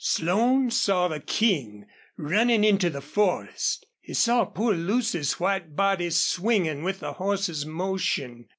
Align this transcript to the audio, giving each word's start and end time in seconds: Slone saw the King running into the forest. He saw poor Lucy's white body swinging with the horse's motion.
Slone 0.03 0.71
saw 0.71 1.09
the 1.09 1.19
King 1.19 1.85
running 2.17 2.63
into 2.63 2.89
the 2.89 3.01
forest. 3.01 3.85
He 4.01 4.15
saw 4.15 4.45
poor 4.45 4.73
Lucy's 4.73 5.39
white 5.39 5.75
body 5.75 6.09
swinging 6.09 6.83
with 6.83 7.01
the 7.01 7.13
horse's 7.13 7.67
motion. 7.67 8.47